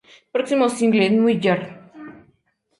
[0.35, 1.61] Próximo single: New Year